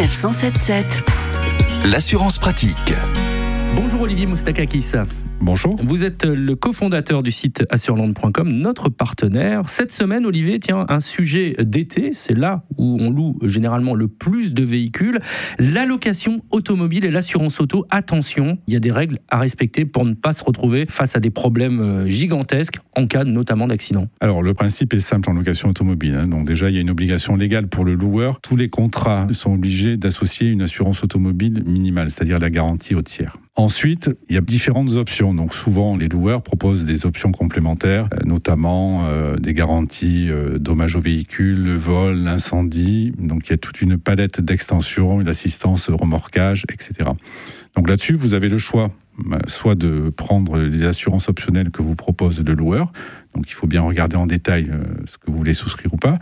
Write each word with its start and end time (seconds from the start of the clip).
Sanef 0.00 0.14
177. 0.14 1.02
L'assurance 1.84 2.38
pratique. 2.38 2.94
Bonjour 3.76 4.02
Olivier 4.02 4.26
Moustakakis. 4.26 4.92
Bonjour. 5.42 5.76
Vous 5.82 6.04
êtes 6.04 6.26
le 6.26 6.54
cofondateur 6.54 7.22
du 7.22 7.30
site 7.30 7.64
assureland.com, 7.70 8.50
notre 8.52 8.90
partenaire. 8.90 9.68
Cette 9.70 9.90
semaine, 9.90 10.26
Olivier, 10.26 10.60
tiens, 10.60 10.84
un 10.90 11.00
sujet 11.00 11.54
d'été, 11.60 12.10
c'est 12.12 12.34
là 12.36 12.64
où 12.76 12.98
on 13.00 13.10
loue 13.10 13.38
généralement 13.42 13.94
le 13.94 14.06
plus 14.06 14.52
de 14.52 14.62
véhicules, 14.62 15.18
l'allocation 15.58 16.42
automobile 16.50 17.06
et 17.06 17.10
l'assurance 17.10 17.58
auto. 17.58 17.86
Attention, 17.90 18.58
il 18.66 18.74
y 18.74 18.76
a 18.76 18.80
des 18.80 18.92
règles 18.92 19.18
à 19.30 19.38
respecter 19.38 19.86
pour 19.86 20.04
ne 20.04 20.12
pas 20.12 20.34
se 20.34 20.44
retrouver 20.44 20.84
face 20.90 21.16
à 21.16 21.20
des 21.20 21.30
problèmes 21.30 21.80
euh, 21.80 22.06
gigantesques 22.06 22.78
en 22.94 23.06
cas 23.06 23.24
notamment 23.24 23.66
d'accident. 23.66 24.08
Alors 24.20 24.42
le 24.42 24.52
principe 24.52 24.92
est 24.92 25.00
simple 25.00 25.30
en 25.30 25.32
location 25.32 25.70
automobile. 25.70 26.16
hein. 26.16 26.26
Donc 26.28 26.46
déjà, 26.46 26.68
il 26.68 26.74
y 26.74 26.78
a 26.78 26.82
une 26.82 26.90
obligation 26.90 27.34
légale 27.34 27.66
pour 27.68 27.86
le 27.86 27.94
loueur. 27.94 28.40
Tous 28.42 28.56
les 28.56 28.68
contrats 28.68 29.26
sont 29.30 29.54
obligés 29.54 29.96
d'associer 29.96 30.48
une 30.48 30.60
assurance 30.60 31.02
automobile 31.02 31.62
minimale, 31.64 32.10
c'est-à-dire 32.10 32.38
la 32.38 32.50
garantie 32.50 32.94
au 32.94 33.00
tiers. 33.02 33.32
Ensuite, 33.60 34.08
il 34.30 34.34
y 34.34 34.38
a 34.38 34.40
différentes 34.40 34.92
options. 34.92 35.34
Donc 35.34 35.52
souvent, 35.52 35.94
les 35.94 36.08
loueurs 36.08 36.40
proposent 36.40 36.86
des 36.86 37.04
options 37.04 37.30
complémentaires, 37.30 38.08
euh, 38.14 38.24
notamment 38.24 39.04
euh, 39.04 39.36
des 39.36 39.52
garanties 39.52 40.30
euh, 40.30 40.58
dommages 40.58 40.96
au 40.96 41.00
véhicule, 41.00 41.62
le 41.62 41.76
vol, 41.76 42.16
l'incendie. 42.16 43.12
Donc 43.18 43.48
il 43.48 43.50
y 43.50 43.52
a 43.52 43.58
toute 43.58 43.82
une 43.82 43.98
palette 43.98 44.40
d'extensions, 44.40 45.20
une 45.20 45.28
assistance 45.28 45.90
remorquage, 45.90 46.64
etc. 46.72 47.10
Donc 47.76 47.86
là-dessus, 47.86 48.14
vous 48.14 48.32
avez 48.32 48.48
le 48.48 48.56
choix, 48.56 48.92
soit 49.46 49.74
de 49.74 50.08
prendre 50.08 50.56
les 50.56 50.86
assurances 50.86 51.28
optionnelles 51.28 51.70
que 51.70 51.82
vous 51.82 51.94
propose 51.94 52.42
le 52.42 52.54
loueur. 52.54 52.90
Donc 53.34 53.44
il 53.50 53.52
faut 53.52 53.66
bien 53.66 53.82
regarder 53.82 54.16
en 54.16 54.26
détail 54.26 54.70
ce 55.04 55.18
que 55.18 55.30
vous 55.30 55.36
voulez 55.36 55.52
souscrire 55.52 55.92
ou 55.92 55.98
pas. 55.98 56.18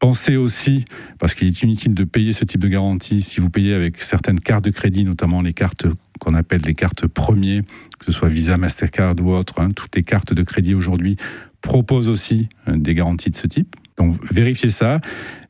Pensez 0.00 0.36
aussi, 0.36 0.84
parce 1.20 1.32
qu'il 1.32 1.46
est 1.46 1.62
inutile 1.62 1.94
de 1.94 2.02
payer 2.02 2.32
ce 2.32 2.44
type 2.44 2.60
de 2.60 2.66
garantie 2.66 3.22
si 3.22 3.40
vous 3.40 3.50
payez 3.50 3.72
avec 3.72 4.02
certaines 4.02 4.40
cartes 4.40 4.64
de 4.64 4.72
crédit, 4.72 5.04
notamment 5.04 5.42
les 5.42 5.52
cartes 5.52 5.86
qu'on 6.22 6.34
appelle 6.34 6.62
les 6.64 6.74
cartes 6.74 7.08
premiers, 7.08 7.62
que 7.98 8.06
ce 8.06 8.12
soit 8.12 8.28
Visa, 8.28 8.56
Mastercard 8.56 9.16
ou 9.20 9.32
autre. 9.32 9.60
hein, 9.60 9.70
toutes 9.74 9.96
les 9.96 10.04
cartes 10.04 10.32
de 10.32 10.42
crédit 10.42 10.74
aujourd'hui 10.74 11.16
proposent 11.62 12.08
aussi 12.08 12.48
euh, 12.68 12.76
des 12.76 12.94
garanties 12.94 13.30
de 13.30 13.36
ce 13.36 13.48
type. 13.48 13.74
Donc 13.98 14.16
vérifiez 14.32 14.70
ça. 14.70 15.00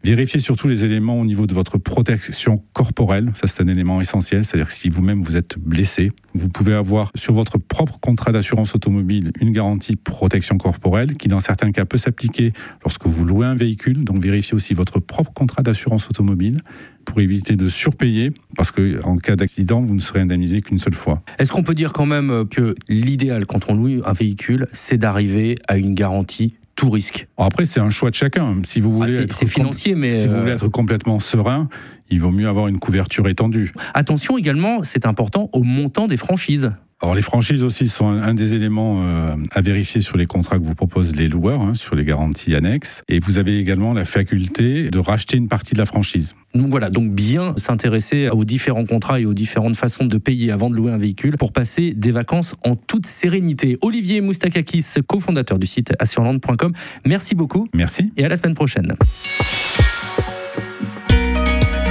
Vérifiez 0.05 0.41
surtout 0.41 0.67
les 0.67 0.83
éléments 0.85 1.21
au 1.21 1.25
niveau 1.25 1.47
de 1.47 1.55
votre 1.55 1.79
protection 1.79 2.61
corporelle. 2.73 3.31
Ça, 3.35 3.47
c'est 3.47 3.63
un 3.63 3.69
élément 3.69 4.01
essentiel. 4.01 4.45
C'est-à-dire 4.45 4.67
que 4.67 4.73
si 4.73 4.89
vous-même 4.89 5.23
vous 5.23 5.37
êtes 5.37 5.57
blessé, 5.61 6.11
vous 6.35 6.49
pouvez 6.49 6.75
avoir 6.75 7.13
sur 7.15 7.35
votre 7.35 7.59
propre 7.59 8.01
contrat 8.01 8.33
d'assurance 8.33 8.75
automobile 8.75 9.31
une 9.41 9.53
garantie 9.53 9.95
protection 9.95 10.59
corporelle 10.59 11.15
qui, 11.15 11.29
dans 11.29 11.39
certains 11.39 11.71
cas, 11.71 11.85
peut 11.85 11.99
s'appliquer 11.99 12.53
lorsque 12.83 13.07
vous 13.07 13.25
louez 13.25 13.47
un 13.47 13.55
véhicule. 13.55 14.03
Donc 14.03 14.21
vérifiez 14.21 14.55
aussi 14.55 14.75
votre 14.75 14.99
propre 14.99 15.33
contrat 15.33 15.63
d'assurance 15.63 16.09
automobile 16.09 16.59
pour 17.05 17.21
éviter 17.21 17.55
de 17.55 17.69
surpayer 17.69 18.33
parce 18.57 18.73
que 18.73 19.01
en 19.05 19.17
cas 19.17 19.37
d'accident, 19.37 19.83
vous 19.83 19.95
ne 19.95 20.01
serez 20.01 20.21
indemnisé 20.21 20.63
qu'une 20.63 20.81
seule 20.81 20.95
fois. 20.95 21.23
Est-ce 21.39 21.53
qu'on 21.53 21.63
peut 21.63 21.75
dire 21.75 21.93
quand 21.93 22.07
même 22.07 22.45
que 22.51 22.75
l'idéal 22.89 23.47
quand 23.47 23.69
on 23.69 23.77
loue 23.77 24.03
un 24.05 24.13
véhicule, 24.13 24.67
c'est 24.73 24.99
d'arriver 24.99 25.57
à 25.69 25.77
une 25.77 25.95
garantie 25.95 26.57
tout 26.83 26.91
risque 26.91 27.29
après, 27.39 27.65
c'est 27.65 27.81
un 27.81 27.91
choix 27.91 28.11
de 28.11 28.15
chacun. 28.15 28.57
Si 28.65 28.81
vous 28.81 28.91
Ah, 28.91 29.07
voulez 29.07 29.15
C'est 29.15 29.23
être 29.23 29.47
financier, 29.47 29.95
mais 29.95 30.13
Si 30.13 30.27
vous 30.27 30.35
euh, 30.35 30.41
voulez 30.41 30.53
être 30.53 30.69
complètement 30.69 31.19
serein, 31.19 31.69
il 32.11 32.21
vaut 32.21 32.31
mieux 32.31 32.49
avoir 32.49 32.67
une 32.69 32.79
couverture 32.79 33.29
étendue. 33.29 33.73
attention 33.95 34.37
également, 34.39 34.83
c'est 34.83 35.07
important 35.07 35.49
au 35.53 35.63
montant 35.63 36.09
des 36.09 36.17
franchises. 36.17 36.73
Alors 37.01 37.15
les 37.15 37.23
franchises 37.23 37.63
aussi 37.63 37.89
sont 37.89 38.09
un, 38.09 38.23
un 38.23 38.35
des 38.35 38.55
éléments 38.55 39.01
euh, 39.03 39.35
à 39.53 39.61
vérifier 39.61 40.01
sur 40.01 40.17
les 40.17 40.27
contrats 40.27 40.59
que 40.59 40.65
vous 40.65 40.75
proposent 40.75 41.15
les 41.15 41.29
loueurs, 41.29 41.61
hein, 41.61 41.75
sur 41.75 41.95
les 41.95 42.05
garanties 42.05 42.55
annexes. 42.55 43.03
Et 43.09 43.19
vous 43.19 43.39
avez 43.39 43.59
également 43.59 43.93
la 43.93 44.05
faculté 44.05 44.91
de 44.91 44.99
racheter 44.99 45.37
une 45.37 45.49
partie 45.49 45.75
de 45.75 45.79
la 45.79 45.87
franchise. 45.87 46.35
Donc 46.55 46.71
voilà, 46.71 46.91
donc 46.91 47.11
bien 47.11 47.55
s'intéresser 47.57 48.29
aux 48.29 48.45
différents 48.45 48.85
contrats 48.85 49.21
et 49.21 49.25
aux 49.25 49.35
différentes 49.35 49.77
façons 49.77 50.05
de 50.05 50.19
payer 50.19 50.53
avant 50.53 50.69
de 50.69 50.75
louer 50.75 50.93
un 50.93 50.99
véhicule 50.99 51.37
pour 51.39 51.53
passer 51.53 51.93
des 51.95 52.13
vacances 52.13 52.57
en 52.65 52.77
toute 52.77 53.07
sérénité. 53.07 53.79
Olivier 53.81 54.21
Moustakakis, 54.21 54.85
cofondateur 55.07 55.59
du 55.59 55.67
site 55.67 55.93
assureland.com, 55.99 56.73
merci 57.07 57.35
beaucoup 57.35 57.69
Merci. 57.73 58.13
et 58.17 58.25
à 58.25 58.29
la 58.29 58.37
semaine 58.37 58.55
prochaine. 58.55 58.95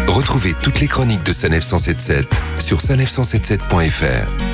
Retrouvez 0.07 0.53
toutes 0.61 0.81
les 0.81 0.88
chroniques 0.88 1.25
de 1.25 1.33
Sanef 1.33 1.63
177 1.63 2.28
sur 2.59 2.79
sanef177.fr. 2.79 4.50